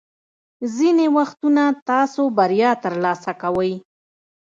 [0.75, 3.73] ځینې وختونه تاسو بریا ترلاسه کوئ.